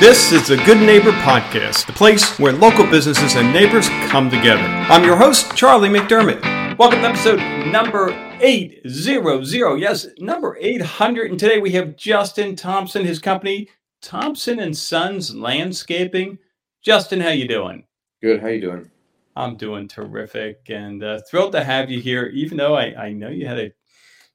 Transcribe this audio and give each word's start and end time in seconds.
This 0.00 0.32
is 0.32 0.48
the 0.48 0.56
Good 0.56 0.78
Neighbor 0.78 1.12
Podcast, 1.12 1.84
the 1.84 1.92
place 1.92 2.38
where 2.38 2.54
local 2.54 2.86
businesses 2.86 3.34
and 3.34 3.52
neighbors 3.52 3.90
come 4.08 4.30
together. 4.30 4.62
I'm 4.62 5.04
your 5.04 5.14
host, 5.14 5.54
Charlie 5.54 5.90
McDermott. 5.90 6.78
Welcome 6.78 7.02
to 7.02 7.08
episode 7.08 7.36
number 7.70 8.08
800. 8.40 9.78
Yes, 9.78 10.06
number 10.18 10.56
800. 10.58 11.30
And 11.30 11.38
today 11.38 11.58
we 11.58 11.72
have 11.72 11.96
Justin 11.96 12.56
Thomsen, 12.56 13.04
his 13.04 13.18
company, 13.18 13.68
Thomsen 14.00 14.58
and 14.62 14.74
Sons 14.74 15.34
Landscaping. 15.34 16.38
Justin, 16.82 17.20
how 17.20 17.28
you 17.28 17.46
doing? 17.46 17.84
Good. 18.22 18.40
How 18.40 18.48
you 18.48 18.62
doing? 18.62 18.90
I'm 19.36 19.58
doing 19.58 19.86
terrific 19.86 20.62
and 20.70 21.04
uh, 21.04 21.20
thrilled 21.28 21.52
to 21.52 21.62
have 21.62 21.90
you 21.90 22.00
here, 22.00 22.24
even 22.28 22.56
though 22.56 22.74
I, 22.74 22.94
I 22.94 23.12
know 23.12 23.28
you 23.28 23.46
had 23.46 23.56
to 23.56 23.72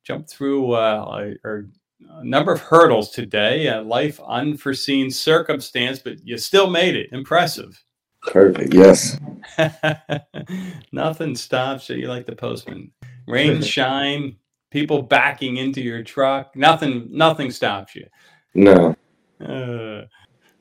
jump 0.03 0.29
through 0.29 0.73
uh, 0.73 1.33
or 1.43 1.69
a 2.17 2.23
number 2.23 2.51
of 2.51 2.61
hurdles 2.61 3.11
today, 3.11 3.67
a 3.67 3.81
life 3.81 4.19
unforeseen 4.25 5.11
circumstance, 5.11 5.99
but 5.99 6.25
you 6.25 6.37
still 6.37 6.69
made 6.69 6.95
it. 6.95 7.09
Impressive. 7.11 7.83
Perfect. 8.23 8.73
Yes. 8.73 9.19
Nothing 10.91 11.35
stops 11.35 11.89
you. 11.89 11.97
You 11.97 12.07
like 12.07 12.25
the 12.25 12.35
postman. 12.35 12.91
Rain, 13.27 13.61
shine, 13.63 14.37
people 14.71 15.01
backing 15.01 15.57
into 15.57 15.81
your 15.81 16.03
truck. 16.03 16.55
Nothing. 16.55 17.07
Nothing 17.11 17.51
stops 17.51 17.95
you. 17.95 18.07
No. 18.53 18.95
Uh, 19.39 20.05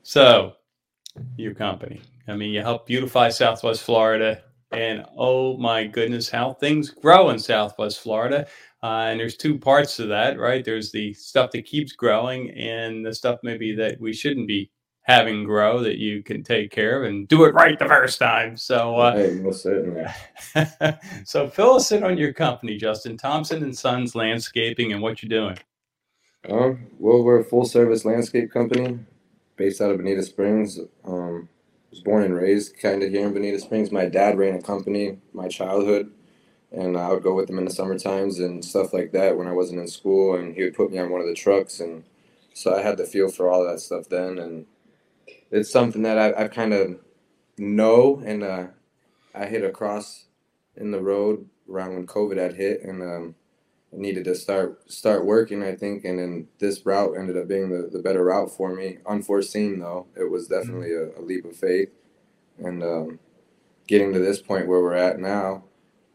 so, 0.03 0.53
your 1.37 1.53
company. 1.53 2.01
I 2.27 2.35
mean, 2.35 2.53
you 2.53 2.61
help 2.61 2.87
beautify 2.87 3.29
Southwest 3.29 3.83
Florida, 3.83 4.41
and 4.75 5.05
oh 5.17 5.57
my 5.57 5.85
goodness, 5.85 6.29
how 6.29 6.53
things 6.53 6.89
grow 6.89 7.29
in 7.29 7.39
Southwest 7.39 8.01
Florida. 8.01 8.47
Uh, 8.83 9.07
and 9.09 9.19
there's 9.19 9.37
two 9.37 9.57
parts 9.57 9.95
to 9.95 10.05
that, 10.05 10.37
right? 10.37 10.63
There's 10.63 10.91
the 10.91 11.13
stuff 11.13 11.51
that 11.51 11.65
keeps 11.65 11.93
growing, 11.93 12.51
and 12.51 13.05
the 13.05 13.15
stuff 13.15 13.39
maybe 13.41 13.73
that 13.75 13.99
we 13.99 14.13
shouldn't 14.13 14.47
be 14.47 14.69
having 15.03 15.43
grow 15.43 15.79
that 15.81 15.97
you 15.97 16.21
can 16.23 16.43
take 16.43 16.71
care 16.71 17.01
of 17.03 17.09
and 17.09 17.27
do 17.27 17.45
it 17.45 17.53
right 17.53 17.79
the 17.79 17.85
first 17.85 18.19
time. 18.19 18.57
So, 18.57 18.95
uh, 18.97 19.15
hey, 19.15 19.33
most 19.35 19.63
certainly. 19.63 20.03
so 21.25 21.47
fill 21.47 21.75
us 21.75 21.91
in 21.91 22.03
on 22.03 22.17
your 22.17 22.33
company, 22.33 22.77
Justin 22.77 23.17
Thomsen 23.17 23.63
and 23.63 23.75
Sons 23.75 24.13
Landscaping, 24.13 24.93
and 24.93 25.01
what 25.01 25.23
you're 25.23 25.29
doing. 25.29 25.57
Um, 26.49 26.87
well, 26.99 27.23
we're 27.23 27.39
a 27.39 27.43
full 27.43 27.65
service 27.65 28.05
landscape 28.05 28.51
company 28.51 28.99
based 29.55 29.81
out 29.81 29.91
of 29.91 29.97
Bonita 29.97 30.21
Springs. 30.21 30.79
Um, 31.05 31.49
was 31.95 32.03
born 32.03 32.23
and 32.23 32.35
raised 32.35 32.77
kind 32.77 33.01
of 33.03 33.09
here 33.09 33.25
in 33.25 33.33
Bonita 33.33 33.57
Springs. 33.57 33.89
My 33.89 34.05
dad 34.05 34.37
ran 34.37 34.55
a 34.55 34.61
company 34.61 35.17
my 35.31 35.47
childhood 35.47 36.11
and 36.69 36.97
I 36.97 37.09
would 37.09 37.23
go 37.23 37.33
with 37.33 37.49
him 37.49 37.57
in 37.57 37.63
the 37.63 37.71
summer 37.71 37.97
times 37.97 38.39
and 38.39 38.65
stuff 38.65 38.91
like 38.91 39.13
that 39.13 39.37
when 39.37 39.47
I 39.47 39.53
wasn't 39.53 39.79
in 39.79 39.87
school, 39.87 40.35
and 40.35 40.53
he 40.55 40.63
would 40.63 40.75
put 40.75 40.91
me 40.91 40.97
on 40.97 41.09
one 41.09 41.21
of 41.21 41.27
the 41.27 41.33
trucks, 41.33 41.79
and 41.79 42.03
so 42.53 42.75
I 42.75 42.81
had 42.81 42.97
the 42.97 43.05
feel 43.05 43.29
for 43.29 43.49
all 43.49 43.65
that 43.65 43.79
stuff 43.79 44.09
then, 44.09 44.37
and 44.37 44.65
it's 45.51 45.71
something 45.71 46.01
that 46.01 46.17
I, 46.17 46.43
I 46.43 46.47
kind 46.49 46.73
of 46.73 46.99
know, 47.57 48.21
and 48.25 48.43
uh, 48.43 48.67
I 49.33 49.45
hit 49.45 49.63
across 49.63 50.25
in 50.75 50.91
the 50.91 50.99
road 50.99 51.47
around 51.69 51.93
when 51.93 52.07
COVID 52.07 52.35
had 52.35 52.55
hit, 52.55 52.83
and 52.83 53.01
um, 53.01 53.35
needed 53.97 54.25
to 54.25 54.35
start 54.35 54.91
start 54.91 55.25
working, 55.25 55.63
I 55.63 55.75
think, 55.75 56.05
and 56.05 56.19
then 56.19 56.47
this 56.59 56.85
route 56.85 57.15
ended 57.17 57.37
up 57.37 57.47
being 57.47 57.69
the, 57.69 57.89
the 57.91 57.99
better 57.99 58.25
route 58.25 58.51
for 58.51 58.73
me. 58.73 58.97
Unforeseen 59.05 59.79
though, 59.79 60.07
it 60.15 60.29
was 60.29 60.47
definitely 60.47 60.93
a, 60.93 61.17
a 61.17 61.21
leap 61.21 61.45
of 61.45 61.55
faith, 61.55 61.89
and 62.57 62.83
um, 62.83 63.19
getting 63.87 64.13
to 64.13 64.19
this 64.19 64.41
point 64.41 64.67
where 64.67 64.81
we're 64.81 64.93
at 64.93 65.19
now 65.19 65.63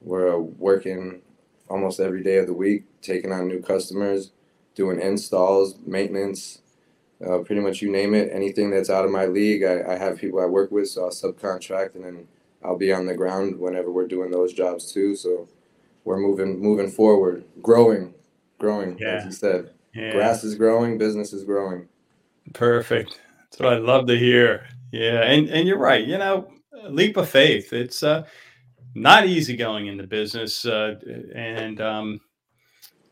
we're 0.01 0.39
working 0.39 1.23
almost 1.69 2.01
every 2.01 2.23
day 2.23 2.39
of 2.39 2.47
the 2.47 2.55
week, 2.55 2.85
taking 3.03 3.33
on 3.33 3.47
new 3.47 3.61
customers, 3.61 4.33
doing 4.75 5.01
installs, 5.01 5.79
maintenance, 5.87 6.63
uh, 7.25 7.39
pretty 7.39 7.61
much 7.61 7.83
you 7.83 7.91
name 7.91 8.15
it. 8.15 8.31
Anything 8.33 8.71
that's 8.71 8.91
out 8.91 9.05
of 9.05 9.11
my 9.11 9.27
league, 9.27 9.63
I, 9.63 9.93
I 9.93 9.99
have 9.99 10.19
people 10.19 10.41
I 10.41 10.47
work 10.47 10.71
with, 10.71 10.89
so 10.89 11.05
I'll 11.05 11.11
subcontract 11.11 11.95
and 11.95 12.05
then 12.05 12.29
I'll 12.65 12.79
be 12.79 12.93
on 12.93 13.07
the 13.07 13.15
ground 13.15 13.59
whenever 13.59 13.93
we're 13.93 14.07
doing 14.07 14.31
those 14.31 14.53
jobs 14.53 14.91
too. 14.93 15.15
So 15.15 15.49
we're 16.05 16.19
moving 16.19 16.61
moving 16.61 16.91
forward, 16.91 17.45
growing, 17.63 18.15
growing, 18.59 18.99
yeah. 18.99 19.17
as 19.17 19.25
you 19.25 19.33
said. 19.33 19.71
Yeah. 19.95 20.13
Grass 20.13 20.45
is 20.45 20.55
growing, 20.55 20.99
business 20.99 21.33
is 21.33 21.45
growing. 21.45 21.89
Perfect. 22.55 23.21
That's 23.39 23.61
what 23.61 23.73
I 23.73 23.79
love 23.79 24.07
to 24.07 24.19
hear. 24.19 24.67
Yeah, 24.93 25.23
and 25.23 25.49
and 25.49 25.67
you're 25.67 25.79
right. 25.79 26.07
You 26.07 26.19
know, 26.19 26.53
leap 26.89 27.17
of 27.17 27.29
faith. 27.29 27.73
It's 27.73 28.03
uh 28.03 28.25
not 28.95 29.27
easy 29.27 29.57
going 29.57 29.87
into 29.87 30.07
business, 30.07 30.65
uh, 30.65 30.97
and 31.35 31.81
um, 31.81 32.21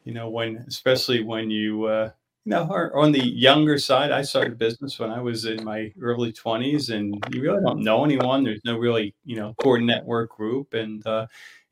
you 0.04 0.12
know 0.12 0.28
when, 0.28 0.64
especially 0.68 1.22
when 1.22 1.50
you 1.50 1.84
uh, 1.84 2.06
you 2.06 2.12
know 2.46 2.68
are 2.70 2.94
on 2.96 3.12
the 3.12 3.26
younger 3.26 3.78
side. 3.78 4.10
I 4.10 4.22
started 4.22 4.58
business 4.58 4.98
when 4.98 5.10
I 5.10 5.20
was 5.20 5.44
in 5.44 5.64
my 5.64 5.92
early 6.00 6.32
twenties, 6.32 6.90
and 6.90 7.22
you 7.32 7.42
really 7.42 7.62
don't 7.62 7.82
know 7.82 8.04
anyone. 8.04 8.44
There's 8.44 8.64
no 8.64 8.78
really 8.78 9.14
you 9.24 9.36
know 9.36 9.54
core 9.62 9.80
network 9.80 10.36
group, 10.36 10.74
and 10.74 11.06
uh, 11.06 11.26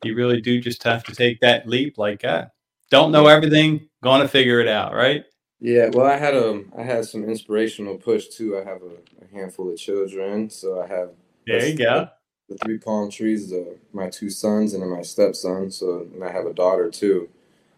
you 0.05 0.15
really 0.15 0.41
do 0.41 0.61
just 0.61 0.83
have 0.85 1.05
to 1.05 1.15
take 1.15 1.41
that 1.41 1.69
leap. 1.69 1.99
Like, 1.99 2.23
ah, 2.25 2.47
don't 2.91 3.13
know 3.13 3.27
everything, 3.27 3.89
gonna 4.03 4.29
figure 4.29 4.61
it 4.61 4.69
out, 4.69 4.93
right? 4.93 5.25
Yeah, 5.61 5.89
well, 5.93 6.07
I 6.07 6.17
had 6.17 6.35
a 6.35 6.51
um, 6.51 6.73
had 6.77 7.07
some 7.07 7.25
inspirational 7.25 7.97
push 7.97 8.29
too. 8.29 8.59
I 8.59 8.65
have 8.65 8.83
a, 8.83 9.25
a 9.25 9.29
handful 9.33 9.71
of 9.71 9.79
children, 9.79 10.51
so 10.51 10.81
I 10.81 10.87
have. 10.87 11.11
There 11.47 11.67
you 11.67 11.77
go 11.77 12.09
the 12.49 12.57
three 12.59 12.79
palm 12.79 13.11
trees, 13.11 13.51
the, 13.51 13.77
my 13.93 14.09
two 14.09 14.31
sons 14.31 14.75
and 14.75 14.83
then 14.83 14.91
my 14.91 15.03
stepson. 15.03 15.71
So 15.71 16.07
and 16.13 16.23
I 16.23 16.31
have 16.31 16.47
a 16.47 16.53
daughter 16.53 16.91
too. 16.91 17.29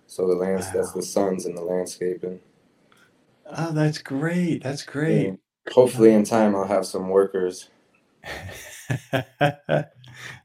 So 0.06 0.26
the 0.26 0.34
lands 0.34 0.66
wow. 0.66 0.72
that's 0.74 0.92
the 0.92 1.02
sons 1.02 1.46
and 1.46 1.56
the 1.56 1.62
landscaping. 1.62 2.40
Oh, 3.56 3.72
that's 3.72 3.98
great. 3.98 4.62
That's 4.62 4.84
great. 4.84 5.28
And 5.28 5.38
hopefully 5.70 6.12
in 6.12 6.24
time 6.24 6.54
I'll 6.54 6.66
have 6.66 6.86
some 6.86 7.08
workers. 7.08 7.68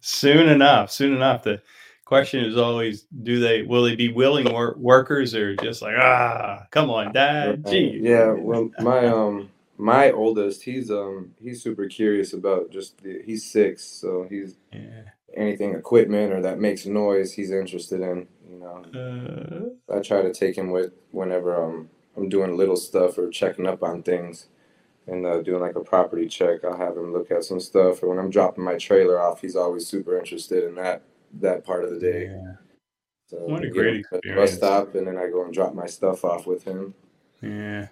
soon 0.01 0.49
enough. 0.49 0.91
Soon 0.91 1.13
enough. 1.13 1.43
The 1.43 1.61
question 2.05 2.45
is 2.45 2.57
always 2.57 3.05
do 3.23 3.39
they 3.39 3.63
will 3.63 3.83
they 3.83 3.95
be 3.95 4.11
willing 4.11 4.51
wor- 4.51 4.75
workers 4.77 5.33
or 5.33 5.55
just 5.55 5.81
like 5.81 5.95
ah 5.97 6.63
come 6.69 6.89
on 6.91 7.11
dad 7.11 7.65
gee 7.65 7.97
yeah 8.03 8.29
well 8.31 8.69
my 8.79 9.07
um 9.07 9.49
my 9.77 10.11
oldest, 10.11 10.63
he's 10.63 10.91
um 10.91 11.33
he's 11.41 11.61
super 11.61 11.87
curious 11.87 12.33
about 12.33 12.71
just 12.71 13.01
the, 13.03 13.21
he's 13.25 13.43
six, 13.43 13.83
so 13.83 14.25
he's 14.29 14.55
yeah. 14.71 15.03
anything 15.35 15.73
equipment 15.73 16.31
or 16.31 16.41
that 16.41 16.59
makes 16.59 16.85
noise, 16.85 17.33
he's 17.33 17.51
interested 17.51 18.01
in. 18.01 18.27
You 18.49 18.59
know, 18.59 19.73
uh, 19.89 19.93
I 19.93 19.99
try 20.01 20.21
to 20.21 20.33
take 20.33 20.57
him 20.57 20.71
with 20.71 20.93
whenever 21.11 21.61
um 21.61 21.89
I'm 22.23 22.29
doing 22.29 22.57
little 22.57 22.77
stuff 22.77 23.17
or 23.17 23.29
checking 23.29 23.67
up 23.67 23.83
on 23.83 24.03
things, 24.03 24.47
and 25.07 25.25
uh, 25.25 25.41
doing 25.41 25.61
like 25.61 25.75
a 25.75 25.81
property 25.81 26.27
check. 26.27 26.63
I'll 26.63 26.77
have 26.77 26.97
him 26.97 27.11
look 27.11 27.31
at 27.31 27.43
some 27.43 27.59
stuff, 27.59 28.01
or 28.01 28.09
when 28.09 28.19
I'm 28.19 28.29
dropping 28.29 28.63
my 28.63 28.77
trailer 28.77 29.19
off, 29.19 29.41
he's 29.41 29.55
always 29.55 29.87
super 29.87 30.17
interested 30.17 30.63
in 30.63 30.75
that 30.75 31.03
that 31.41 31.65
part 31.65 31.83
of 31.83 31.91
the 31.91 31.99
day. 31.99 32.25
Yeah. 32.31 32.53
So 33.27 33.37
what 33.39 33.63
a 33.63 33.69
great 33.69 33.97
experience! 33.97 34.51
Bus 34.51 34.57
stop, 34.57 34.95
and 34.95 35.07
then 35.07 35.17
I 35.17 35.27
go 35.27 35.43
and 35.43 35.53
drop 35.53 35.73
my 35.73 35.87
stuff 35.87 36.23
off 36.23 36.47
with 36.47 36.63
him. 36.63 36.93
Yeah. 37.41 37.87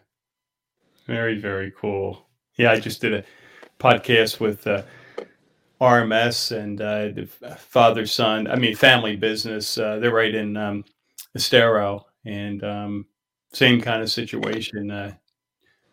Very, 1.05 1.37
very 1.37 1.71
cool. 1.71 2.25
Yeah, 2.57 2.71
I 2.71 2.79
just 2.79 3.01
did 3.01 3.13
a 3.13 3.23
podcast 3.79 4.39
with 4.39 4.65
uh, 4.67 4.83
RMS 5.81 6.55
and 6.55 6.79
uh, 6.79 7.09
the 7.09 7.25
father 7.57 8.05
son, 8.05 8.47
I 8.47 8.55
mean, 8.55 8.75
family 8.75 9.15
business. 9.15 9.77
Uh, 9.77 9.97
they're 9.97 10.13
right 10.13 10.33
in 10.33 10.55
um, 10.55 10.85
Estero 11.35 12.05
and 12.23 12.63
um, 12.63 13.05
same 13.53 13.81
kind 13.81 14.01
of 14.01 14.09
situation. 14.09 14.91
Uh, 14.91 15.13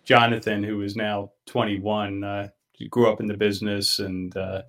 Jonathan, 0.04 0.62
who 0.62 0.82
is 0.82 0.96
now 0.96 1.32
21, 1.46 2.24
uh, 2.24 2.48
grew 2.90 3.10
up 3.10 3.20
in 3.20 3.26
the 3.26 3.36
business 3.36 3.98
and 3.98 4.36
uh, 4.36 4.62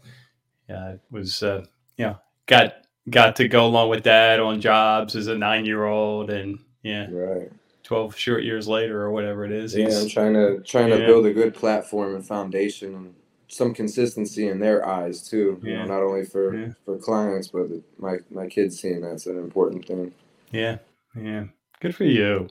was, 1.12 1.44
uh, 1.44 1.64
you 1.98 2.06
know, 2.06 2.18
got 2.48 2.74
got 3.10 3.36
to 3.38 3.48
go 3.48 3.66
along 3.66 3.90
with 3.90 4.04
dad 4.04 4.40
on 4.40 4.62
jobs 4.62 5.16
as 5.16 5.28
a 5.28 5.38
nine 5.38 5.66
year 5.66 5.86
old 5.86 6.30
and 6.30 6.60
yeah 6.84 7.08
right 7.10 7.52
12 7.84 8.16
short 8.16 8.44
years 8.44 8.68
later 8.68 9.02
or 9.02 9.12
whatever 9.12 9.46
it 9.46 9.52
is. 9.52 9.76
Yeah, 9.76 9.88
I'm 9.88 10.08
trying 10.08 10.34
to 10.34 10.62
trying 10.62 10.92
to 10.92 10.98
build 10.98 11.26
a 11.26 11.34
good 11.34 11.56
platform 11.56 12.14
and 12.14 12.24
foundation 12.24 12.94
and 12.94 13.16
some 13.47 13.74
consistency 13.74 14.47
in 14.47 14.59
their 14.59 14.88
eyes 14.88 15.28
too. 15.28 15.59
You 15.64 15.76
know, 15.76 15.85
not 15.85 16.03
only 16.03 16.24
for 16.24 16.56
yeah. 16.56 16.74
for 16.85 16.97
clients 16.97 17.47
but 17.47 17.68
my 17.97 18.18
my 18.30 18.46
kids 18.46 18.80
seeing 18.80 19.02
that's 19.02 19.26
an 19.26 19.40
important 19.40 19.88
thing. 19.88 20.14
Yeah. 20.52 20.78
Yeah. 21.20 21.46
Good 21.80 21.96
for 21.96 22.03
you. 22.03 22.47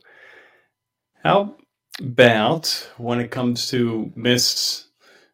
How 1.25 1.57
about 1.99 2.91
when 2.97 3.21
it 3.21 3.31
comes 3.31 3.69
to 3.71 4.13
mis 4.15 4.87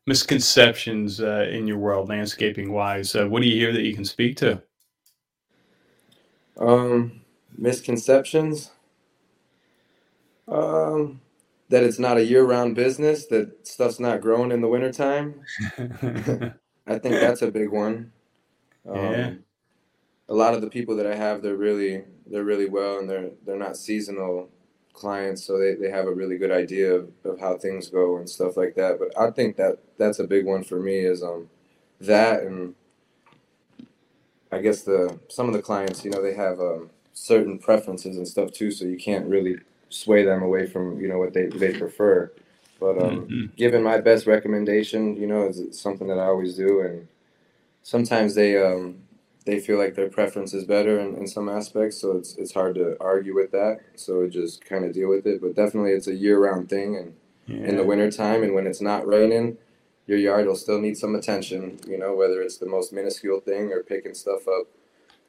misconceptions 0.06 1.20
uh, 1.20 1.46
in 1.50 1.66
your 1.66 1.78
world, 1.78 2.08
landscaping 2.08 2.72
wise? 2.72 3.14
Uh, 3.14 3.26
what 3.26 3.42
do 3.42 3.48
you 3.48 3.56
hear 3.56 3.72
that 3.72 3.82
you 3.82 3.94
can 3.94 4.04
speak 4.04 4.36
to? 4.38 4.62
Um, 6.58 7.22
misconceptions. 7.56 8.70
Um, 10.48 11.20
that 11.70 11.82
it's 11.82 11.98
not 11.98 12.18
a 12.18 12.24
year-round 12.24 12.74
business. 12.74 13.26
That 13.26 13.66
stuff's 13.66 13.98
not 13.98 14.20
growing 14.20 14.52
in 14.52 14.60
the 14.60 14.68
wintertime. 14.68 15.40
I 16.86 16.98
think 16.98 17.14
that's 17.14 17.42
a 17.42 17.50
big 17.50 17.70
one. 17.70 18.12
Um, 18.88 18.96
yeah. 18.96 19.32
A 20.28 20.34
lot 20.34 20.54
of 20.54 20.60
the 20.60 20.70
people 20.70 20.96
that 20.96 21.06
I 21.06 21.14
have, 21.14 21.42
they're 21.42 21.56
really 21.56 22.04
they're 22.26 22.44
really 22.44 22.68
well, 22.68 22.98
and 22.98 23.08
they're 23.08 23.30
they're 23.44 23.58
not 23.58 23.76
seasonal 23.76 24.48
clients, 24.94 25.44
so 25.44 25.58
they, 25.58 25.74
they 25.74 25.90
have 25.90 26.06
a 26.06 26.14
really 26.14 26.38
good 26.38 26.50
idea 26.50 26.94
of, 26.94 27.10
of 27.24 27.38
how 27.38 27.58
things 27.58 27.88
go 27.88 28.16
and 28.16 28.28
stuff 28.28 28.56
like 28.56 28.74
that. 28.76 28.98
But 28.98 29.18
I 29.20 29.30
think 29.30 29.56
that 29.56 29.78
that's 29.98 30.20
a 30.20 30.24
big 30.24 30.46
one 30.46 30.64
for 30.64 30.80
me 30.80 31.00
is 31.00 31.22
um 31.22 31.50
that 32.00 32.42
and 32.42 32.74
I 34.54 34.60
guess 34.60 34.82
the 34.82 35.18
some 35.28 35.48
of 35.48 35.54
the 35.54 35.62
clients, 35.62 36.04
you 36.04 36.10
know, 36.10 36.22
they 36.22 36.34
have 36.34 36.60
um, 36.60 36.90
certain 37.12 37.58
preferences 37.58 38.16
and 38.16 38.26
stuff 38.26 38.52
too, 38.52 38.70
so 38.70 38.84
you 38.84 38.96
can't 38.96 39.26
really 39.26 39.56
sway 39.88 40.24
them 40.24 40.42
away 40.42 40.66
from 40.66 41.00
you 41.00 41.08
know 41.08 41.18
what 41.18 41.34
they 41.34 41.46
they 41.46 41.76
prefer. 41.76 42.32
But 42.78 43.02
um, 43.02 43.26
mm-hmm. 43.26 43.46
giving 43.56 43.82
my 43.82 44.00
best 44.00 44.26
recommendation, 44.26 45.16
you 45.16 45.26
know, 45.26 45.48
is 45.48 45.78
something 45.78 46.06
that 46.08 46.18
I 46.18 46.26
always 46.26 46.56
do, 46.56 46.80
and 46.80 47.08
sometimes 47.82 48.34
they 48.34 48.62
um, 48.62 48.98
they 49.44 49.60
feel 49.60 49.78
like 49.78 49.94
their 49.94 50.08
preference 50.08 50.54
is 50.54 50.64
better 50.64 50.98
in, 50.98 51.14
in 51.16 51.26
some 51.26 51.48
aspects, 51.48 51.98
so 51.98 52.12
it's 52.12 52.36
it's 52.36 52.52
hard 52.52 52.74
to 52.76 52.96
argue 53.00 53.34
with 53.34 53.50
that. 53.52 53.80
So 53.94 54.26
just 54.26 54.64
kind 54.64 54.84
of 54.84 54.92
deal 54.92 55.08
with 55.08 55.26
it. 55.26 55.40
But 55.40 55.54
definitely, 55.54 55.92
it's 55.92 56.06
a 56.06 56.14
year 56.14 56.38
round 56.38 56.68
thing, 56.68 56.96
and 56.96 57.14
yeah. 57.46 57.68
in 57.68 57.76
the 57.76 57.84
wintertime 57.84 58.42
and 58.42 58.54
when 58.54 58.66
it's 58.66 58.80
not 58.80 59.06
raining, 59.06 59.58
your 60.06 60.18
yard 60.18 60.46
will 60.46 60.56
still 60.56 60.80
need 60.80 60.96
some 60.96 61.14
attention. 61.14 61.78
You 61.86 61.98
know, 61.98 62.14
whether 62.14 62.40
it's 62.40 62.56
the 62.56 62.66
most 62.66 62.92
minuscule 62.92 63.40
thing 63.40 63.72
or 63.72 63.82
picking 63.82 64.14
stuff 64.14 64.48
up. 64.48 64.66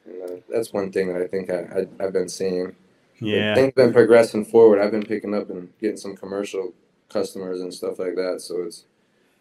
And 0.06 0.22
uh, 0.22 0.34
that's 0.48 0.72
one 0.72 0.92
thing 0.92 1.12
that 1.12 1.20
I 1.20 1.26
think 1.26 1.50
I, 1.50 1.86
I 2.00 2.02
have 2.02 2.12
been 2.12 2.28
seeing. 2.28 2.74
Yeah, 3.18 3.54
things 3.54 3.74
been 3.74 3.92
progressing 3.92 4.44
forward. 4.44 4.78
I've 4.78 4.90
been 4.90 5.02
picking 5.02 5.34
up 5.34 5.50
and 5.50 5.72
getting 5.80 5.96
some 5.96 6.16
commercial 6.16 6.72
customers 7.08 7.60
and 7.60 7.72
stuff 7.72 7.98
like 7.98 8.14
that. 8.16 8.40
So 8.40 8.62
it's 8.62 8.84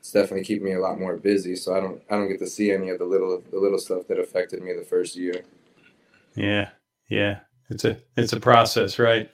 it's 0.05 0.11
definitely 0.11 0.45
keeping 0.45 0.65
me 0.65 0.73
a 0.73 0.79
lot 0.79 0.99
more 0.99 1.17
busy. 1.17 1.55
So 1.55 1.75
I 1.75 1.79
don't 1.79 1.99
I 2.11 2.15
don't 2.15 2.27
get 2.27 2.37
to 2.37 2.47
see 2.47 2.71
any 2.71 2.89
of 2.89 2.99
the 2.99 3.05
little 3.05 3.41
the 3.49 3.57
little 3.57 3.79
stuff 3.79 4.05
that 4.07 4.19
affected 4.19 4.61
me 4.61 4.71
the 4.71 4.85
first 4.85 5.15
year. 5.15 5.43
Yeah, 6.35 6.69
yeah, 7.09 7.39
it's 7.71 7.85
a 7.85 7.97
it's 8.15 8.31
a 8.31 8.39
process, 8.39 8.99
right? 8.99 9.31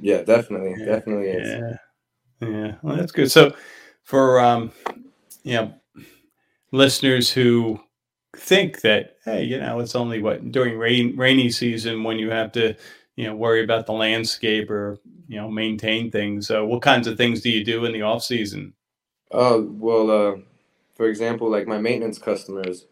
Yeah, 0.00 0.22
definitely, 0.22 0.74
yeah. 0.80 0.84
definitely 0.84 1.28
is. 1.28 1.48
Yeah, 1.48 2.48
yeah. 2.48 2.74
Well, 2.82 2.96
that's 2.96 3.12
good. 3.12 3.30
So 3.30 3.54
for 4.02 4.40
um, 4.40 4.72
you 5.44 5.54
know, 5.54 5.74
listeners 6.72 7.30
who 7.30 7.78
think 8.36 8.80
that 8.80 9.18
hey, 9.24 9.44
you 9.44 9.60
know, 9.60 9.78
it's 9.78 9.94
only 9.94 10.20
what 10.20 10.50
during 10.50 10.76
rain 10.76 11.16
rainy 11.16 11.50
season 11.50 12.02
when 12.02 12.18
you 12.18 12.30
have 12.30 12.50
to 12.52 12.74
you 13.14 13.28
know 13.28 13.36
worry 13.36 13.62
about 13.62 13.86
the 13.86 13.92
landscape 13.92 14.70
or 14.70 14.98
you 15.28 15.36
know 15.36 15.48
maintain 15.48 16.10
things. 16.10 16.48
So, 16.48 16.66
what 16.66 16.82
kinds 16.82 17.06
of 17.06 17.16
things 17.16 17.42
do 17.42 17.50
you 17.50 17.64
do 17.64 17.84
in 17.84 17.92
the 17.92 18.02
off 18.02 18.24
season? 18.24 18.74
Uh, 19.30 19.60
well, 19.62 20.10
uh, 20.10 20.36
for 20.96 21.06
example, 21.06 21.50
like 21.50 21.66
my 21.66 21.78
maintenance 21.78 22.18
customers, 22.18 22.86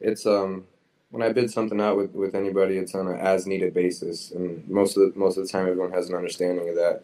it's 0.00 0.26
um 0.26 0.64
when 1.12 1.22
I 1.22 1.30
bid 1.30 1.50
something 1.50 1.78
out 1.78 1.98
with, 1.98 2.12
with 2.14 2.34
anybody, 2.34 2.78
it's 2.78 2.94
on 2.94 3.06
an 3.06 3.18
as 3.18 3.46
needed 3.46 3.74
basis, 3.74 4.30
and 4.30 4.66
most 4.68 4.96
of 4.96 5.12
the, 5.12 5.18
most 5.18 5.36
of 5.36 5.44
the 5.44 5.52
time, 5.52 5.68
everyone 5.68 5.92
has 5.92 6.08
an 6.08 6.14
understanding 6.14 6.70
of 6.70 6.74
that. 6.76 7.02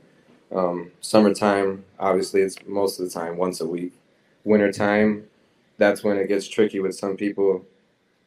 Um, 0.51 0.93
summertime, 1.03 1.85
obviously, 2.01 2.41
it's 2.41 2.57
most 2.67 2.99
of 2.99 3.05
the 3.05 3.11
time 3.11 3.37
once 3.37 3.61
a 3.61 3.67
week. 3.67 3.93
Wintertime, 4.45 5.25
that's 5.77 6.03
when 6.03 6.17
it 6.17 6.27
gets 6.27 6.49
tricky 6.49 6.81
with 6.81 6.97
some 6.97 7.19
people. 7.19 7.67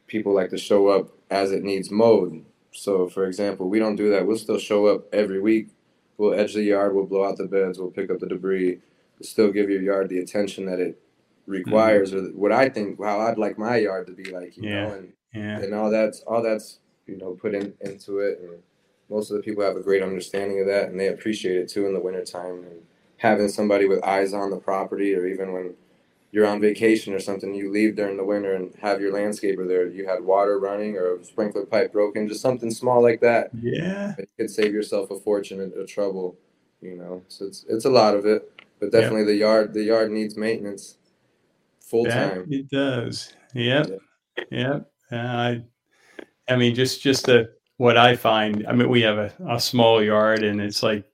People 0.06 0.32
like 0.32 0.50
to 0.50 0.58
show 0.58 0.86
up 0.86 1.08
as 1.30 1.50
it 1.50 1.64
needs 1.64 1.90
mowed. 1.90 2.44
So, 2.70 3.08
for 3.08 3.26
example, 3.26 3.68
we 3.68 3.80
don't 3.80 3.96
do 3.96 4.08
that. 4.10 4.24
We'll 4.24 4.38
still 4.38 4.58
show 4.58 4.86
up 4.86 5.12
every 5.12 5.40
week. 5.40 5.70
We'll 6.16 6.34
edge 6.34 6.54
the 6.54 6.62
yard. 6.62 6.94
We'll 6.94 7.06
blow 7.06 7.24
out 7.24 7.38
the 7.38 7.46
beds. 7.46 7.78
We'll 7.78 7.90
pick 7.90 8.08
up 8.08 8.20
the 8.20 8.28
debris 8.28 8.78
still 9.20 9.52
give 9.52 9.70
your 9.70 9.82
yard 9.82 10.08
the 10.08 10.18
attention 10.18 10.66
that 10.66 10.80
it 10.80 11.00
requires, 11.46 12.12
mm-hmm. 12.12 12.26
or 12.26 12.38
what 12.38 12.52
I 12.52 12.68
think 12.68 13.02
how 13.02 13.20
I'd 13.20 13.38
like 13.38 13.58
my 13.58 13.76
yard 13.76 14.06
to 14.06 14.12
be 14.12 14.24
like, 14.24 14.56
you 14.56 14.68
yeah. 14.68 14.86
know, 14.86 14.94
and 14.94 15.12
yeah. 15.34 15.58
and 15.58 15.74
all 15.74 15.90
that's 15.90 16.20
all 16.22 16.42
that's 16.42 16.78
you 17.06 17.16
know 17.16 17.32
put 17.32 17.54
in, 17.54 17.74
into 17.80 18.18
it, 18.18 18.40
and 18.40 18.62
most 19.10 19.30
of 19.30 19.36
the 19.36 19.42
people 19.42 19.64
have 19.64 19.76
a 19.76 19.82
great 19.82 20.02
understanding 20.02 20.60
of 20.60 20.66
that, 20.66 20.88
and 20.88 20.98
they 20.98 21.08
appreciate 21.08 21.56
it 21.56 21.68
too 21.68 21.86
in 21.86 21.94
the 21.94 22.00
wintertime, 22.00 22.64
and 22.64 22.82
having 23.18 23.48
somebody 23.48 23.86
with 23.86 24.02
eyes 24.04 24.32
on 24.32 24.50
the 24.50 24.56
property, 24.56 25.14
or 25.14 25.26
even 25.26 25.52
when 25.52 25.74
you're 26.30 26.46
on 26.46 26.60
vacation 26.60 27.12
or 27.12 27.20
something, 27.20 27.54
you 27.54 27.70
leave 27.70 27.94
during 27.94 28.16
the 28.16 28.24
winter 28.24 28.54
and 28.54 28.74
have 28.80 29.02
your 29.02 29.12
landscaper 29.12 29.68
there. 29.68 29.86
You 29.86 30.08
had 30.08 30.24
water 30.24 30.58
running 30.58 30.96
or 30.96 31.16
a 31.16 31.24
sprinkler 31.24 31.66
pipe 31.66 31.92
broken, 31.92 32.26
just 32.26 32.40
something 32.40 32.70
small 32.70 33.02
like 33.02 33.20
that. 33.20 33.50
Yeah, 33.60 34.14
it 34.18 34.30
could 34.38 34.50
save 34.50 34.72
yourself 34.72 35.10
a 35.10 35.18
fortune 35.18 35.60
and 35.60 35.72
a 35.74 35.86
trouble. 35.86 36.36
You 36.80 36.96
know, 36.96 37.22
so 37.28 37.46
it's 37.46 37.64
it's 37.68 37.84
a 37.84 37.90
lot 37.90 38.14
of 38.14 38.26
it 38.26 38.50
but 38.82 38.90
definitely 38.90 39.20
yep. 39.20 39.26
the 39.28 39.36
yard 39.36 39.74
the 39.74 39.82
yard 39.84 40.10
needs 40.10 40.36
maintenance 40.36 40.96
full 41.78 42.04
time. 42.04 42.48
It 42.50 42.68
does. 42.68 43.32
Yep. 43.54 43.90
Yep. 44.36 44.46
yep. 44.50 44.90
Uh, 45.12 45.16
I 45.16 45.62
I 46.48 46.56
mean 46.56 46.74
just 46.74 47.00
just 47.00 47.26
the 47.26 47.52
what 47.76 47.96
I 47.96 48.16
find. 48.16 48.66
I 48.66 48.72
mean 48.72 48.88
we 48.88 49.00
have 49.02 49.18
a, 49.18 49.32
a 49.48 49.60
small 49.60 50.02
yard 50.02 50.42
and 50.42 50.60
it's 50.60 50.82
like 50.82 51.04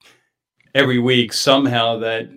every 0.74 0.98
week 0.98 1.34
somehow 1.34 1.98
that 1.98 2.30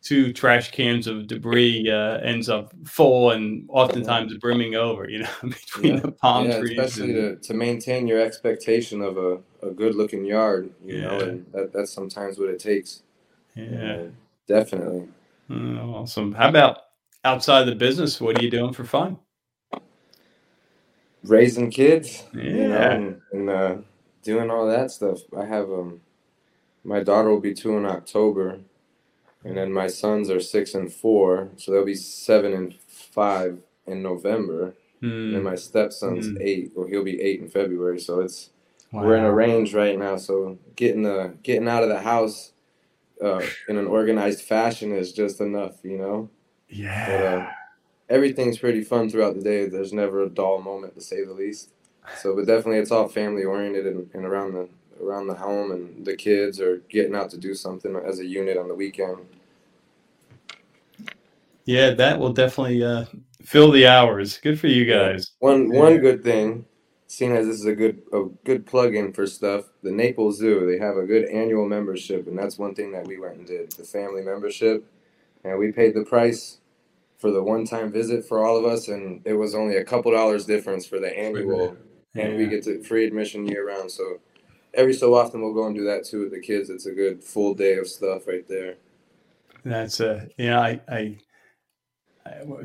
two 0.00 0.32
trash 0.32 0.70
cans 0.70 1.06
of 1.06 1.26
debris 1.26 1.90
uh, 1.90 2.18
ends 2.20 2.48
up 2.48 2.72
full 2.86 3.32
and 3.32 3.66
oftentimes 3.68 4.34
brimming 4.38 4.76
over, 4.76 5.10
you 5.10 5.18
know, 5.18 5.28
between 5.42 5.96
yeah. 5.96 6.00
the 6.00 6.12
palm 6.12 6.48
yeah, 6.48 6.58
trees. 6.58 6.78
Especially 6.78 7.18
and, 7.18 7.42
to, 7.42 7.48
to 7.48 7.54
maintain 7.54 8.06
your 8.06 8.18
expectation 8.18 9.02
of 9.02 9.18
a, 9.18 9.40
a 9.62 9.70
good 9.70 9.94
looking 9.94 10.24
yard, 10.24 10.70
you 10.82 10.96
yeah. 10.96 11.02
know, 11.02 11.20
and 11.20 11.46
that, 11.52 11.70
that's 11.74 11.92
sometimes 11.92 12.38
what 12.38 12.48
it 12.48 12.58
takes. 12.58 13.02
Yeah. 13.54 14.06
Definitely. 14.50 15.06
Mm, 15.48 15.80
awesome. 15.94 16.32
How 16.32 16.48
about 16.48 16.78
outside 17.24 17.66
the 17.66 17.74
business? 17.76 18.20
What 18.20 18.36
are 18.36 18.42
you 18.42 18.50
doing 18.50 18.72
for 18.72 18.82
fun? 18.82 19.16
Raising 21.22 21.70
kids. 21.70 22.24
Yeah. 22.34 22.42
You 22.42 22.68
know, 22.68 22.76
and, 22.76 23.20
and 23.30 23.50
uh, 23.50 23.76
doing 24.24 24.50
all 24.50 24.66
that 24.66 24.90
stuff. 24.90 25.20
I 25.38 25.44
have 25.44 25.70
um, 25.70 26.00
my 26.82 27.00
daughter 27.00 27.30
will 27.30 27.40
be 27.40 27.54
two 27.54 27.76
in 27.76 27.86
October, 27.86 28.58
and 29.44 29.56
then 29.56 29.72
my 29.72 29.86
sons 29.86 30.30
are 30.30 30.40
six 30.40 30.74
and 30.74 30.92
four, 30.92 31.50
so 31.56 31.70
they'll 31.70 31.84
be 31.84 31.94
seven 31.94 32.52
and 32.52 32.74
five 32.88 33.56
in 33.86 34.02
November. 34.02 34.74
Mm. 35.00 35.36
And 35.36 35.44
my 35.44 35.54
stepson's 35.54 36.26
mm. 36.26 36.40
eight, 36.40 36.72
or 36.74 36.88
he'll 36.88 37.04
be 37.04 37.20
eight 37.20 37.40
in 37.40 37.48
February. 37.48 38.00
So 38.00 38.18
it's 38.18 38.50
wow. 38.90 39.04
we're 39.04 39.16
in 39.16 39.24
a 39.24 39.32
range 39.32 39.74
right 39.74 39.96
now. 39.96 40.16
So 40.16 40.58
getting 40.74 41.04
the 41.04 41.34
getting 41.44 41.68
out 41.68 41.84
of 41.84 41.88
the 41.88 42.00
house 42.00 42.50
uh, 43.22 43.42
in 43.68 43.76
an 43.76 43.86
organized 43.86 44.42
fashion 44.42 44.92
is 44.92 45.12
just 45.12 45.40
enough, 45.40 45.74
you 45.82 45.98
know. 45.98 46.30
Yeah. 46.68 47.06
But, 47.06 47.26
uh, 47.26 47.50
everything's 48.08 48.58
pretty 48.58 48.82
fun 48.82 49.08
throughout 49.08 49.34
the 49.34 49.42
day. 49.42 49.66
There's 49.66 49.92
never 49.92 50.22
a 50.22 50.28
dull 50.28 50.60
moment, 50.60 50.94
to 50.94 51.00
say 51.00 51.24
the 51.24 51.32
least. 51.32 51.70
So, 52.18 52.34
but 52.34 52.46
definitely, 52.46 52.78
it's 52.78 52.90
all 52.90 53.08
family 53.08 53.44
oriented 53.44 53.86
and, 53.86 54.10
and 54.14 54.24
around 54.24 54.54
the 54.54 54.68
around 55.02 55.28
the 55.28 55.34
home, 55.34 55.72
and 55.72 56.04
the 56.04 56.16
kids 56.16 56.60
are 56.60 56.78
getting 56.88 57.14
out 57.14 57.30
to 57.30 57.38
do 57.38 57.54
something 57.54 57.96
as 57.96 58.18
a 58.18 58.26
unit 58.26 58.56
on 58.56 58.68
the 58.68 58.74
weekend. 58.74 59.18
Yeah, 61.64 61.90
that 61.90 62.18
will 62.18 62.32
definitely 62.32 62.82
uh, 62.82 63.04
fill 63.42 63.70
the 63.70 63.86
hours. 63.86 64.38
Good 64.38 64.58
for 64.58 64.66
you 64.66 64.84
guys. 64.84 65.32
One 65.38 65.70
one 65.70 65.98
good 65.98 66.24
thing 66.24 66.64
seeing 67.10 67.32
as 67.32 67.44
this 67.44 67.58
is 67.58 67.66
a 67.66 67.74
good 67.74 68.02
a 68.12 68.26
good 68.44 68.64
plug-in 68.64 69.12
for 69.12 69.26
stuff, 69.26 69.64
the 69.82 69.90
Naples 69.90 70.38
Zoo 70.38 70.64
they 70.64 70.78
have 70.78 70.96
a 70.96 71.04
good 71.04 71.28
annual 71.28 71.68
membership, 71.68 72.28
and 72.28 72.38
that's 72.38 72.56
one 72.56 72.72
thing 72.72 72.92
that 72.92 73.04
we 73.04 73.18
went 73.18 73.36
and 73.36 73.46
did 73.46 73.72
the 73.72 73.82
family 73.82 74.22
membership, 74.22 74.86
and 75.42 75.58
we 75.58 75.72
paid 75.72 75.94
the 75.94 76.04
price 76.04 76.58
for 77.18 77.32
the 77.32 77.42
one-time 77.42 77.90
visit 77.90 78.24
for 78.24 78.44
all 78.44 78.56
of 78.56 78.64
us, 78.64 78.86
and 78.86 79.22
it 79.24 79.34
was 79.34 79.56
only 79.56 79.76
a 79.76 79.84
couple 79.84 80.12
dollars 80.12 80.46
difference 80.46 80.86
for 80.86 81.00
the 81.00 81.18
annual, 81.18 81.76
yeah. 82.14 82.26
and 82.26 82.36
we 82.36 82.46
get 82.46 82.62
to 82.62 82.80
free 82.84 83.04
admission 83.04 83.44
year 83.44 83.66
round. 83.66 83.90
So 83.90 84.20
every 84.72 84.94
so 84.94 85.12
often 85.14 85.42
we'll 85.42 85.52
go 85.52 85.66
and 85.66 85.74
do 85.74 85.84
that 85.86 86.04
too 86.04 86.20
with 86.20 86.30
the 86.30 86.40
kids. 86.40 86.70
It's 86.70 86.86
a 86.86 86.92
good 86.92 87.24
full 87.24 87.54
day 87.54 87.74
of 87.74 87.88
stuff 87.88 88.28
right 88.28 88.46
there. 88.46 88.76
That's 89.64 89.98
a 89.98 90.28
yeah. 90.38 90.60
I, 90.60 90.80
I 90.88 91.18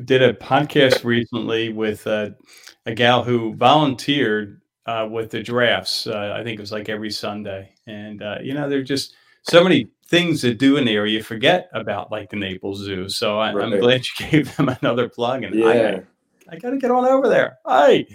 did 0.04 0.22
a 0.22 0.32
podcast 0.34 1.04
recently 1.04 1.72
with. 1.72 2.06
Uh, 2.06 2.30
a 2.86 2.94
gal 2.94 3.24
who 3.24 3.54
volunteered 3.54 4.60
uh, 4.86 5.06
with 5.10 5.30
the 5.30 5.42
giraffes. 5.42 6.06
Uh, 6.06 6.34
I 6.34 6.42
think 6.42 6.58
it 6.58 6.62
was 6.62 6.72
like 6.72 6.88
every 6.88 7.10
Sunday, 7.10 7.74
and 7.86 8.22
uh, 8.22 8.36
you 8.40 8.54
know, 8.54 8.68
there's 8.68 8.88
just 8.88 9.14
so 9.42 9.62
many 9.62 9.90
things 10.08 10.40
to 10.40 10.54
do 10.54 10.76
in 10.76 10.84
the 10.84 10.92
area. 10.92 11.14
You 11.14 11.22
forget 11.22 11.68
about 11.74 12.10
like 12.10 12.30
the 12.30 12.36
Naples 12.36 12.78
Zoo. 12.78 13.08
So 13.08 13.38
I, 13.38 13.50
am 13.50 13.78
glad 13.80 14.04
you 14.20 14.30
gave 14.30 14.56
them 14.56 14.74
another 14.80 15.08
plug, 15.08 15.42
and 15.42 15.54
yeah. 15.54 16.00
I, 16.48 16.54
I 16.54 16.58
got 16.58 16.70
to 16.70 16.78
get 16.78 16.92
on 16.92 17.04
over 17.04 17.28
there. 17.28 17.58
Hi, 17.66 18.06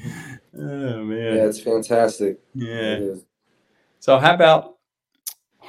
oh 0.56 1.04
man, 1.04 1.36
yeah, 1.36 1.46
it's 1.46 1.60
fantastic. 1.60 2.40
Yeah. 2.56 2.96
It 2.96 3.26
so 4.00 4.18
how 4.18 4.34
about 4.34 4.78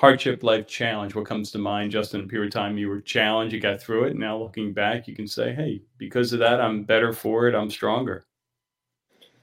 hardship 0.02 0.42
life 0.42 0.66
challenge? 0.66 1.14
What 1.14 1.26
comes 1.26 1.52
to 1.52 1.58
mind, 1.58 1.92
just 1.92 2.12
in 2.12 2.22
A 2.22 2.26
period 2.26 2.48
of 2.48 2.52
time 2.52 2.76
you 2.76 2.88
were 2.88 3.00
challenged, 3.00 3.54
you 3.54 3.60
got 3.60 3.80
through 3.80 4.04
it. 4.04 4.16
Now 4.16 4.36
looking 4.36 4.72
back, 4.72 5.06
you 5.06 5.14
can 5.14 5.28
say, 5.28 5.54
hey, 5.54 5.80
because 5.96 6.32
of 6.32 6.40
that, 6.40 6.60
I'm 6.60 6.82
better 6.82 7.12
for 7.12 7.46
it. 7.46 7.54
I'm 7.54 7.70
stronger. 7.70 8.24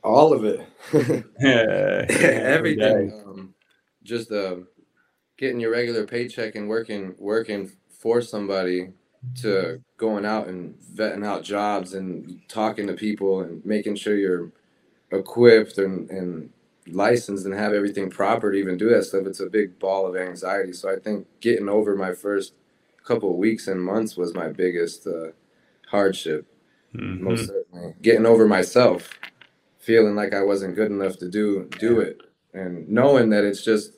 All 0.04 0.34
of 0.34 0.44
it. 0.44 0.68
yeah, 1.40 2.06
everything. 2.10 3.24
Um, 3.26 3.54
just 4.04 4.34
uh, 4.34 4.58
getting 5.38 5.62
your 5.62 5.72
regular 5.72 6.06
paycheck 6.06 6.56
and 6.56 6.68
working 6.68 7.16
working 7.18 7.72
for 7.90 8.22
somebody 8.22 8.90
to 9.36 9.82
going 9.98 10.26
out 10.26 10.48
and 10.48 10.76
vetting 10.94 11.26
out 11.26 11.44
jobs 11.44 11.94
and 11.94 12.42
talking 12.50 12.88
to 12.88 12.94
people 12.94 13.42
and 13.42 13.66
making 13.66 13.96
sure 13.96 14.18
you're 14.18 14.52
equipped 15.12 15.78
and, 15.78 16.10
and 16.10 16.50
licensed 16.94 17.46
and 17.46 17.54
have 17.54 17.74
everything 17.74 18.10
proper 18.10 18.52
to 18.52 18.58
even 18.58 18.78
do 18.78 18.90
that 18.90 19.04
stuff, 19.04 19.26
it's 19.26 19.40
a 19.40 19.48
big 19.48 19.80
ball 19.80 20.06
of 20.08 20.16
anxiety. 20.16 20.74
So 20.74 20.92
I 20.92 20.98
think 20.98 21.28
getting 21.42 21.70
over 21.70 21.96
my 21.96 22.14
first 22.14 22.54
couple 23.04 23.32
of 23.32 23.38
weeks 23.38 23.68
and 23.68 23.82
months 23.82 24.16
was 24.16 24.34
my 24.34 24.50
biggest 24.50 25.08
uh, 25.08 25.32
hardship. 25.90 26.46
Mm-hmm. 26.96 27.24
Most 27.24 27.48
certainly, 27.48 27.96
getting 28.02 28.26
over 28.26 28.48
myself, 28.48 29.10
feeling 29.78 30.16
like 30.16 30.34
I 30.34 30.44
wasn't 30.44 30.76
good 30.76 30.92
enough 30.92 31.18
to 31.18 31.30
do 31.30 31.70
do 31.80 32.00
it, 32.00 32.22
and 32.54 32.90
knowing 32.90 33.30
that 33.30 33.44
it's 33.44 33.64
just 33.64 33.94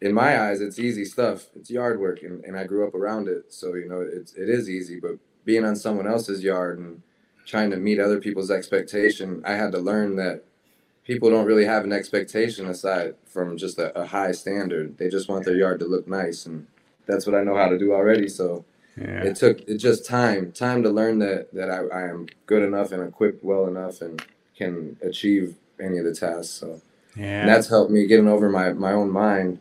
in 0.00 0.14
my 0.14 0.40
eyes, 0.40 0.60
it's 0.60 0.78
easy 0.78 1.04
stuff. 1.04 1.46
It's 1.54 1.70
yard 1.70 2.00
work, 2.00 2.22
and, 2.22 2.44
and 2.44 2.56
I 2.56 2.64
grew 2.64 2.86
up 2.86 2.94
around 2.94 3.28
it, 3.28 3.52
so 3.52 3.74
you 3.74 3.88
know 3.88 4.00
it's 4.00 4.32
it 4.34 4.48
is 4.48 4.70
easy. 4.70 5.00
But 5.00 5.18
being 5.44 5.64
on 5.64 5.76
someone 5.76 6.06
else's 6.06 6.42
yard 6.42 6.78
and 6.78 7.02
trying 7.46 7.70
to 7.70 7.76
meet 7.76 7.98
other 7.98 8.20
people's 8.20 8.50
expectation, 8.50 9.42
I 9.44 9.54
had 9.54 9.72
to 9.72 9.78
learn 9.78 10.16
that 10.16 10.44
people 11.10 11.28
don't 11.28 11.44
really 11.44 11.64
have 11.64 11.82
an 11.82 11.92
expectation 11.92 12.68
aside 12.68 13.16
from 13.26 13.56
just 13.56 13.80
a, 13.80 13.98
a, 14.00 14.06
high 14.06 14.30
standard. 14.30 14.96
They 14.96 15.08
just 15.08 15.28
want 15.28 15.44
their 15.44 15.56
yard 15.56 15.80
to 15.80 15.84
look 15.86 16.06
nice, 16.06 16.46
and 16.46 16.68
that's 17.04 17.26
what 17.26 17.34
I 17.34 17.42
know 17.42 17.56
how 17.56 17.68
to 17.68 17.76
do 17.76 17.92
already. 17.92 18.28
So 18.28 18.64
yeah. 18.96 19.24
it 19.24 19.34
took 19.34 19.60
it 19.62 19.78
just 19.78 20.06
time, 20.06 20.52
time 20.52 20.84
to 20.84 20.88
learn 20.88 21.18
that 21.18 21.52
that 21.52 21.68
I, 21.68 21.78
I 21.92 22.02
am 22.02 22.28
good 22.46 22.62
enough 22.62 22.92
and 22.92 23.02
equipped 23.02 23.42
well 23.42 23.66
enough 23.66 24.02
and 24.02 24.24
can 24.56 24.98
achieve 25.02 25.56
any 25.80 25.98
of 25.98 26.04
the 26.04 26.14
tasks. 26.14 26.54
So 26.54 26.80
yeah. 27.16 27.40
and 27.40 27.48
that's 27.48 27.66
helped 27.66 27.90
me 27.90 28.06
getting 28.06 28.28
over 28.28 28.48
my 28.48 28.72
my 28.72 28.92
own 28.92 29.10
mind 29.10 29.58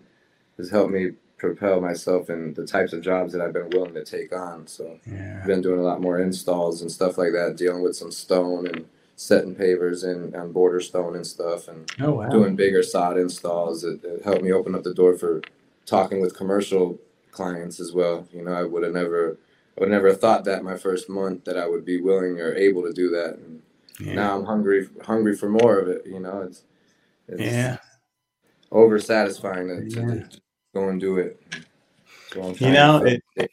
has 0.58 0.70
helped 0.70 0.92
me 0.92 1.14
propel 1.40 1.82
myself 1.82 2.30
in 2.30 2.54
the 2.54 2.68
types 2.68 2.94
of 2.94 3.02
jobs 3.02 3.34
that 3.34 3.42
I've 3.42 3.54
been 3.54 3.72
willing 3.72 3.96
to 3.96 4.06
take 4.06 4.36
on. 4.36 4.68
So 4.68 5.00
yeah. 5.08 5.40
I've 5.42 5.48
been 5.48 5.62
doing 5.62 5.80
a 5.80 5.84
lot 5.84 6.00
more 6.00 6.20
installs 6.20 6.84
and 6.84 6.92
stuff 6.92 7.18
like 7.18 7.32
that, 7.32 7.58
dealing 7.58 7.82
with 7.82 7.96
some 7.96 8.12
stone 8.12 8.68
and 8.68 8.86
setting 9.20 9.54
pavers 9.54 10.06
in 10.06 10.34
on 10.34 10.50
border 10.54 10.80
stone 10.80 11.14
and 11.18 11.28
stuff 11.28 11.68
and 11.68 11.92
oh, 12.00 12.14
wow. 12.14 12.30
doing 12.30 12.56
bigger 12.56 12.82
sod 12.82 13.18
installs. 13.18 13.84
It, 13.84 14.02
it, 14.02 14.24
helped 14.24 14.44
me 14.44 14.54
open 14.54 14.74
up 14.74 14.84
the 14.84 14.94
door 14.94 15.18
for 15.18 15.42
talking 15.86 16.22
with 16.22 16.38
commercial 16.38 16.98
clients 17.30 17.82
as 17.82 17.92
well. 17.92 18.26
You 18.32 18.46
know, 18.46 18.54
I 18.54 18.64
would 18.64 18.82
have 18.84 18.94
never 18.94 19.38
I 19.78 19.82
would 19.82 19.90
never 19.90 20.14
thought 20.14 20.46
that 20.46 20.64
my 20.64 20.78
first 20.78 21.10
month 21.10 21.44
that 21.44 21.58
I 21.58 21.68
would 21.68 21.84
be 21.84 22.00
willing 22.00 22.40
or 22.40 22.56
able 22.56 22.82
to 22.84 22.94
do 22.94 23.10
that. 23.10 23.36
And 23.36 23.62
yeah. 24.00 24.14
now 24.14 24.38
I'm 24.38 24.46
hungry 24.46 24.88
hungry 25.04 25.36
for 25.36 25.50
more 25.50 25.80
of 25.80 25.90
it, 25.90 26.04
you 26.06 26.22
know. 26.22 26.44
It's, 26.44 26.64
it's 27.28 27.42
yeah. 27.42 27.78
over 28.72 29.00
satisfying 29.00 29.68
to, 29.68 29.90
to 29.90 30.16
yeah. 30.16 30.24
go 30.74 30.88
and 30.88 31.00
do 31.00 31.18
it. 31.18 31.42
You 32.34 32.72
know, 32.72 33.04
it, 33.04 33.52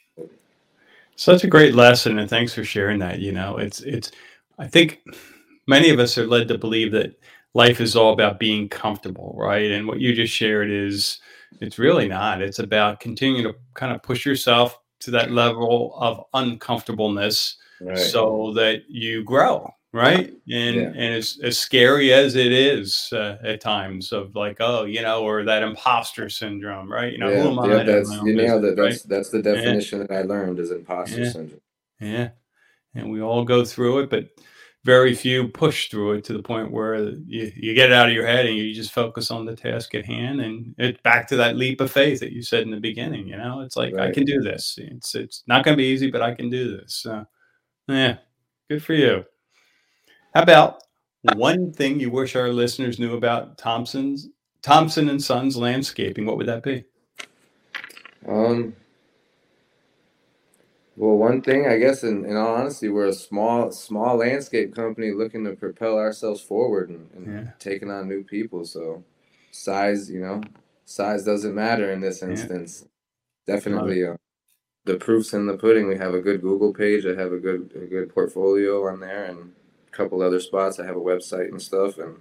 such 1.16 1.42
a 1.42 1.48
great 1.48 1.74
lesson 1.74 2.20
and 2.20 2.30
thanks 2.30 2.54
for 2.54 2.62
sharing 2.62 3.00
that. 3.00 3.18
You 3.18 3.32
know, 3.32 3.56
it's 3.56 3.80
it's 3.80 4.12
I 4.60 4.68
think 4.68 5.02
many 5.66 5.90
of 5.90 5.98
us 5.98 6.16
are 6.18 6.26
led 6.26 6.48
to 6.48 6.58
believe 6.58 6.92
that 6.92 7.18
life 7.54 7.80
is 7.80 7.96
all 7.96 8.12
about 8.12 8.38
being 8.38 8.68
comfortable, 8.68 9.34
right? 9.38 9.70
And 9.70 9.86
what 9.86 10.00
you 10.00 10.14
just 10.14 10.32
shared 10.32 10.70
is 10.70 11.18
it's 11.60 11.78
really 11.78 12.08
not. 12.08 12.42
It's 12.42 12.58
about 12.58 13.00
continuing 13.00 13.44
to 13.44 13.54
kind 13.74 13.94
of 13.94 14.02
push 14.02 14.26
yourself 14.26 14.78
to 15.00 15.10
that 15.12 15.30
level 15.30 15.94
of 15.96 16.24
uncomfortableness 16.34 17.56
right. 17.80 17.98
so 17.98 18.52
that 18.54 18.82
you 18.88 19.24
grow, 19.24 19.70
right? 19.92 20.30
And 20.50 20.76
yeah. 20.76 20.88
and 20.88 21.14
it's 21.14 21.40
as 21.40 21.58
scary 21.58 22.12
as 22.12 22.34
it 22.34 22.52
is 22.52 23.10
uh, 23.12 23.38
at 23.42 23.60
times 23.60 24.12
of 24.12 24.34
like, 24.34 24.56
oh, 24.60 24.84
you 24.84 25.02
know, 25.02 25.24
or 25.24 25.44
that 25.44 25.62
imposter 25.62 26.28
syndrome, 26.28 26.90
right? 26.90 27.12
You 27.12 27.18
know, 27.18 27.30
yeah, 27.30 27.42
who 27.42 27.60
am 27.60 27.70
yeah, 27.70 27.76
I? 27.78 27.82
That's, 27.84 28.10
you 28.10 28.34
nailed 28.34 28.64
it. 28.64 28.76
That's 28.76 29.04
right? 29.04 29.08
that's 29.08 29.30
the 29.30 29.42
definition 29.42 30.00
yeah. 30.00 30.06
that 30.08 30.18
I 30.18 30.22
learned 30.22 30.58
is 30.58 30.70
imposter 30.70 31.30
syndrome. 31.30 31.60
Yeah, 32.00 32.30
and 32.94 33.10
we 33.10 33.22
all 33.22 33.44
go 33.44 33.64
through 33.64 34.00
it, 34.00 34.10
but 34.10 34.28
very 34.86 35.16
few 35.16 35.48
push 35.48 35.90
through 35.90 36.12
it 36.12 36.24
to 36.24 36.32
the 36.32 36.42
point 36.42 36.70
where 36.70 37.10
you, 37.26 37.52
you 37.56 37.74
get 37.74 37.90
it 37.90 37.92
out 37.92 38.08
of 38.08 38.14
your 38.14 38.24
head 38.24 38.46
and 38.46 38.56
you 38.56 38.72
just 38.72 38.92
focus 38.92 39.32
on 39.32 39.44
the 39.44 39.56
task 39.56 39.96
at 39.96 40.06
hand 40.06 40.40
and 40.40 40.76
it's 40.78 41.00
back 41.02 41.26
to 41.26 41.34
that 41.34 41.56
leap 41.56 41.80
of 41.80 41.90
faith 41.90 42.20
that 42.20 42.32
you 42.32 42.40
said 42.40 42.62
in 42.62 42.70
the 42.70 42.78
beginning 42.78 43.26
you 43.26 43.36
know? 43.36 43.62
It's 43.62 43.76
like 43.76 43.92
right. 43.94 44.08
i 44.08 44.12
can 44.12 44.24
do 44.24 44.40
this. 44.40 44.78
It's 44.80 45.16
it's 45.16 45.42
not 45.48 45.64
going 45.64 45.76
to 45.76 45.82
be 45.82 45.88
easy 45.88 46.08
but 46.08 46.22
i 46.22 46.32
can 46.32 46.48
do 46.48 46.76
this 46.76 46.94
so 46.94 47.26
yeah 47.88 48.18
good 48.70 48.82
for 48.82 48.94
you. 48.94 49.24
How 50.34 50.42
about 50.42 50.84
one 51.34 51.72
thing 51.72 51.98
you 51.98 52.10
wish 52.10 52.36
our 52.36 52.50
listeners 52.50 53.00
knew 53.00 53.16
about 53.16 53.58
thomsen's 53.58 54.28
thomsen 54.62 55.10
and 55.10 55.22
sons 55.22 55.56
landscaping? 55.56 56.26
What 56.26 56.36
would 56.36 56.46
that 56.46 56.62
be? 56.62 56.84
Um 58.28 58.76
well, 60.96 61.16
one 61.16 61.42
thing 61.42 61.66
I 61.66 61.76
guess, 61.76 62.04
in, 62.04 62.24
in 62.24 62.36
all 62.36 62.54
honesty, 62.54 62.88
we're 62.88 63.08
a 63.08 63.12
small 63.12 63.70
small 63.70 64.16
landscape 64.16 64.74
company 64.74 65.12
looking 65.12 65.44
to 65.44 65.52
propel 65.52 65.98
ourselves 65.98 66.40
forward 66.40 66.88
and, 66.88 67.10
and 67.14 67.26
yeah. 67.26 67.52
taking 67.58 67.90
on 67.90 68.08
new 68.08 68.24
people. 68.24 68.64
So, 68.64 69.04
size, 69.50 70.10
you 70.10 70.20
know, 70.20 70.40
size 70.86 71.22
doesn't 71.22 71.54
matter 71.54 71.92
in 71.92 72.00
this 72.00 72.22
instance. 72.22 72.84
Yeah. 73.46 73.54
Definitely, 73.54 74.04
uh, 74.04 74.16
the 74.86 74.96
proofs 74.96 75.34
in 75.34 75.46
the 75.46 75.58
pudding. 75.58 75.86
We 75.86 75.98
have 75.98 76.14
a 76.14 76.20
good 76.20 76.40
Google 76.40 76.72
page. 76.72 77.04
I 77.04 77.14
have 77.14 77.32
a 77.32 77.38
good 77.38 77.72
a 77.76 77.86
good 77.86 78.12
portfolio 78.12 78.88
on 78.88 79.00
there, 79.00 79.26
and 79.26 79.52
a 79.86 79.90
couple 79.90 80.22
other 80.22 80.40
spots. 80.40 80.80
I 80.80 80.86
have 80.86 80.96
a 80.96 81.00
website 81.00 81.50
and 81.50 81.60
stuff, 81.60 81.98
and 81.98 82.16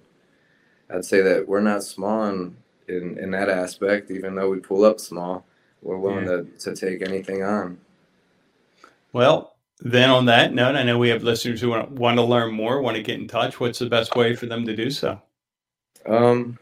I'd 0.90 1.04
say 1.04 1.22
that 1.22 1.48
we're 1.48 1.60
not 1.62 1.82
small 1.82 2.26
in 2.26 2.56
in, 2.88 3.18
in 3.18 3.30
that 3.30 3.48
aspect. 3.48 4.10
Even 4.10 4.34
though 4.34 4.50
we 4.50 4.58
pull 4.58 4.84
up 4.84 5.00
small, 5.00 5.46
we're 5.80 5.96
willing 5.96 6.26
yeah. 6.26 6.42
to 6.42 6.74
to 6.74 6.76
take 6.76 7.00
anything 7.02 7.42
on. 7.42 7.78
Well, 9.16 9.56
then 9.80 10.10
on 10.10 10.26
that 10.26 10.52
note, 10.52 10.76
I 10.76 10.82
know 10.82 10.98
we 10.98 11.08
have 11.08 11.22
listeners 11.22 11.62
who 11.62 11.70
want, 11.70 11.90
want 11.92 12.18
to 12.18 12.22
learn 12.22 12.52
more, 12.52 12.82
want 12.82 12.98
to 12.98 13.02
get 13.02 13.18
in 13.18 13.26
touch. 13.26 13.58
What's 13.58 13.78
the 13.78 13.88
best 13.88 14.14
way 14.14 14.36
for 14.36 14.44
them 14.44 14.66
to 14.66 14.76
do 14.76 14.90
so? 14.90 15.18
Um, 16.04 16.58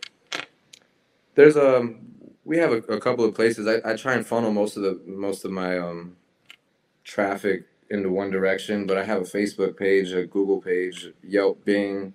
there's 1.34 1.56
a 1.56 1.78
um, 1.78 1.99
we 2.44 2.56
have 2.58 2.70
a, 2.70 2.76
a 2.76 3.00
couple 3.00 3.25
of 3.25 3.34
places. 3.34 3.66
I, 3.66 3.80
I 3.84 3.96
try 3.96 4.14
and 4.14 4.25
funnel 4.25 4.52
most 4.52 4.76
of 4.76 4.84
the 4.84 5.00
most 5.04 5.44
of 5.44 5.50
my 5.50 5.80
um 5.80 6.16
traffic 7.02 7.64
into 7.90 8.08
one 8.08 8.30
direction, 8.30 8.87
but 8.87 8.99
I 8.99 9.02
have 9.02 9.23
a 9.23 9.25
Facebook 9.25 9.76
page, 9.76 10.12
a 10.12 10.25
Google 10.25 10.61
page, 10.61 11.08
Yelp, 11.25 11.64
Bing, 11.64 12.14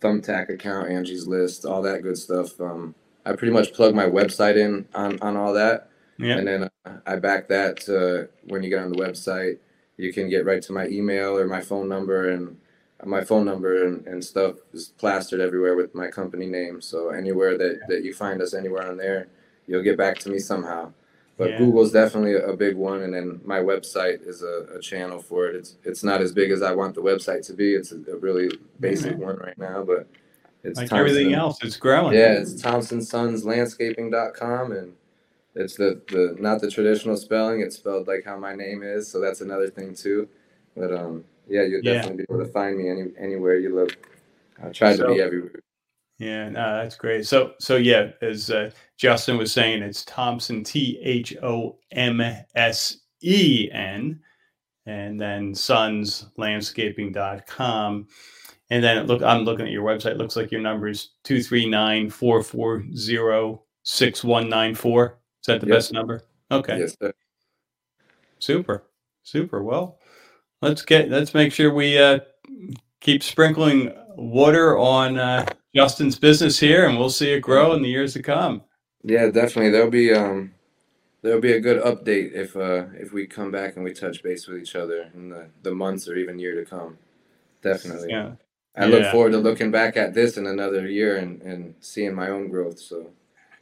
Thumbtack 0.00 0.48
account, 0.52 0.90
Angie's 0.90 1.28
List, 1.28 1.64
all 1.64 1.82
that 1.82 2.02
good 2.02 2.18
stuff. 2.18 2.60
Um, 2.60 2.96
I 3.24 3.30
pretty 3.30 3.52
much 3.52 3.72
plug 3.72 3.94
my 3.94 4.06
website 4.06 4.56
in 4.56 4.88
on, 4.92 5.20
on 5.22 5.36
all 5.36 5.54
that. 5.54 5.88
Yeah. 6.18 6.38
And 6.38 6.48
then 6.48 6.68
uh, 6.84 6.96
I 7.06 7.14
back 7.14 7.46
that 7.46 7.88
uh, 7.88 8.26
when 8.48 8.64
you 8.64 8.70
get 8.70 8.82
on 8.82 8.90
the 8.90 8.98
website 8.98 9.58
you 9.98 10.12
can 10.12 10.30
get 10.30 10.46
right 10.46 10.62
to 10.62 10.72
my 10.72 10.86
email 10.86 11.36
or 11.36 11.46
my 11.46 11.60
phone 11.60 11.88
number 11.88 12.30
and 12.30 12.56
my 13.04 13.22
phone 13.22 13.44
number 13.44 13.86
and, 13.86 14.06
and 14.06 14.24
stuff 14.24 14.56
is 14.72 14.88
plastered 14.98 15.40
everywhere 15.40 15.76
with 15.76 15.94
my 15.94 16.08
company 16.08 16.46
name. 16.46 16.80
So 16.80 17.10
anywhere 17.10 17.58
that, 17.58 17.80
that 17.88 18.02
you 18.02 18.14
find 18.14 18.40
us 18.40 18.54
anywhere 18.54 18.88
on 18.88 18.96
there 18.96 19.28
you'll 19.68 19.82
get 19.82 19.98
back 19.98 20.18
to 20.18 20.30
me 20.30 20.38
somehow. 20.38 20.90
But 21.36 21.50
yeah. 21.50 21.58
google's 21.58 21.92
definitely 21.92 22.34
a, 22.34 22.56
big 22.56 22.74
one 22.74 23.02
and 23.02 23.14
then 23.14 23.40
my 23.44 23.58
website 23.58 24.26
is 24.26 24.42
a, 24.42 24.66
a, 24.76 24.80
channel 24.80 25.22
for 25.22 25.46
it. 25.46 25.54
It's 25.54 25.76
it's 25.84 26.02
not 26.02 26.20
as 26.20 26.32
big 26.32 26.50
as 26.50 26.62
i 26.62 26.74
want 26.74 26.96
the 26.96 27.02
website 27.02 27.46
to 27.46 27.52
be. 27.52 27.74
It's 27.74 27.92
a, 27.92 28.02
a 28.10 28.16
really 28.16 28.50
basic 28.80 29.12
mm-hmm. 29.12 29.22
one 29.22 29.36
right 29.36 29.56
now 29.56 29.84
but 29.84 30.08
it's 30.64 30.78
like 30.78 30.88
Thomsen, 30.88 30.98
everything 30.98 31.34
else 31.34 31.62
it's 31.62 31.76
growing. 31.76 32.14
Yeah 32.14 32.32
it's 32.32 32.60
thomsensonslandscaping.com 32.60 34.72
and 34.72 34.94
it's 35.58 35.76
the, 35.76 36.00
the 36.08 36.36
not 36.38 36.60
the 36.60 36.70
traditional 36.70 37.16
spelling. 37.16 37.60
It's 37.60 37.74
spelled 37.76 38.06
like 38.06 38.24
how 38.24 38.38
my 38.38 38.54
name 38.54 38.84
is, 38.84 39.10
so 39.10 39.20
that's 39.20 39.40
another 39.40 39.68
thing 39.68 39.92
too. 39.94 40.28
But 40.76 40.94
um, 40.94 41.24
yeah, 41.48 41.62
you'll 41.62 41.82
yeah. 41.82 41.94
definitely 41.94 42.24
be 42.24 42.32
able 42.32 42.44
to 42.44 42.52
find 42.52 42.78
me 42.78 42.88
any 42.88 43.06
anywhere 43.18 43.56
you 43.56 43.74
look. 43.74 43.96
I 44.62 44.68
try 44.70 44.94
so, 44.94 45.08
to 45.08 45.14
be 45.14 45.20
everywhere. 45.20 45.60
Yeah, 46.18 46.48
no, 46.48 46.82
that's 46.82 46.94
great. 46.96 47.26
So, 47.26 47.54
so 47.60 47.76
yeah, 47.76 48.12
as 48.22 48.50
uh, 48.50 48.70
Justin 48.96 49.36
was 49.36 49.52
saying, 49.52 49.82
it's 49.82 50.04
Thomsen 50.04 50.64
T 50.64 50.98
H 51.02 51.36
O 51.42 51.76
M 51.92 52.22
S 52.54 52.98
E 53.22 53.68
N, 53.72 54.20
and 54.86 55.20
then 55.20 55.52
sonslandscaping.com. 55.52 58.06
And 58.70 58.84
then 58.84 59.06
look, 59.06 59.22
I'm 59.22 59.44
looking 59.44 59.64
at 59.66 59.72
your 59.72 59.84
website. 59.84 60.12
It 60.12 60.18
looks 60.18 60.36
like 60.36 60.52
your 60.52 60.60
number 60.60 60.88
is 60.88 61.12
239 61.24 62.10
440 62.10 63.62
6194 63.82 65.18
that 65.48 65.60
the 65.60 65.66
yep. 65.66 65.76
best 65.76 65.92
number? 65.92 66.22
Okay. 66.50 66.78
Yes, 66.78 66.96
sir. 67.00 67.12
Super. 68.38 68.84
Super. 69.22 69.62
Well, 69.62 69.98
let's 70.62 70.82
get 70.82 71.10
let's 71.10 71.34
make 71.34 71.52
sure 71.52 71.72
we 71.74 71.98
uh, 71.98 72.20
keep 73.00 73.22
sprinkling 73.22 73.92
water 74.16 74.78
on 74.78 75.18
uh, 75.18 75.46
Justin's 75.74 76.18
business 76.18 76.58
here, 76.58 76.88
and 76.88 76.98
we'll 76.98 77.10
see 77.10 77.32
it 77.32 77.40
grow 77.40 77.74
in 77.74 77.82
the 77.82 77.88
years 77.88 78.14
to 78.14 78.22
come. 78.22 78.62
Yeah, 79.02 79.26
definitely. 79.26 79.70
There'll 79.70 79.90
be 79.90 80.12
um, 80.12 80.54
there'll 81.22 81.40
be 81.40 81.52
a 81.52 81.60
good 81.60 81.82
update 81.82 82.32
if 82.32 82.56
uh, 82.56 82.86
if 82.94 83.12
we 83.12 83.26
come 83.26 83.50
back 83.50 83.76
and 83.76 83.84
we 83.84 83.92
touch 83.92 84.22
base 84.22 84.46
with 84.46 84.60
each 84.60 84.76
other 84.76 85.10
in 85.14 85.28
the, 85.28 85.48
the 85.62 85.74
months 85.74 86.08
or 86.08 86.16
even 86.16 86.38
year 86.38 86.54
to 86.54 86.64
come. 86.64 86.98
Definitely. 87.62 88.10
Yeah. 88.10 88.32
I 88.76 88.84
yeah. 88.84 88.96
look 88.96 89.12
forward 89.12 89.32
to 89.32 89.38
looking 89.38 89.70
back 89.70 89.96
at 89.96 90.14
this 90.14 90.36
in 90.36 90.46
another 90.46 90.86
year 90.86 91.16
and, 91.16 91.42
and 91.42 91.74
seeing 91.80 92.14
my 92.14 92.30
own 92.30 92.48
growth. 92.48 92.78
So. 92.78 93.10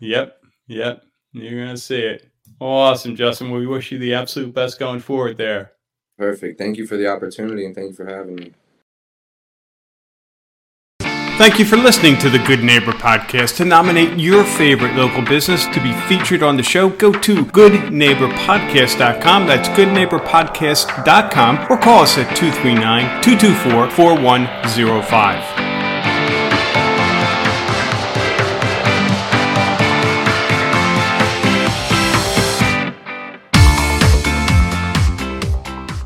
Yep. 0.01 0.43
Yep. 0.67 1.03
You're 1.37 1.65
going 1.65 1.75
to 1.75 1.81
see 1.81 2.01
it. 2.01 2.29
Awesome, 2.59 3.15
Justin. 3.15 3.51
We 3.51 3.67
wish 3.67 3.93
you 3.93 3.99
the 3.99 4.15
absolute 4.15 4.55
best 4.55 4.79
going 4.79 5.01
forward 5.01 5.37
there. 5.37 5.73
Perfect. 6.17 6.59
Thank 6.59 6.79
you 6.79 6.87
for 6.87 6.97
the 6.97 7.09
opportunity 7.09 7.67
and 7.67 7.75
thank 7.75 7.91
you 7.91 7.95
for 7.95 8.07
having 8.07 8.37
me. 8.37 8.55
Thank 11.37 11.59
you 11.59 11.67
for 11.67 11.77
listening 11.77 12.17
to 12.21 12.31
the 12.31 12.39
Good 12.39 12.65
Neighbor 12.65 12.93
Podcast. 12.93 13.59
To 13.59 13.67
nominate 13.67 14.19
your 14.19 14.43
favorite 14.43 14.95
local 14.95 15.21
business 15.21 15.67
to 15.67 15.83
be 15.83 15.93
featured 16.09 16.43
on 16.43 16.57
the 16.57 16.63
show, 16.63 16.89
go 16.89 17.13
to 17.13 17.45
goodneighborpodcast.com. 17.45 19.47
That's 19.47 19.69
goodneighborpodcast.com 19.69 21.67
or 21.71 21.77
call 21.77 22.05
us 22.05 22.17
at 22.17 22.35
239 22.35 23.23
224 23.23 23.91
4105. 23.91 25.56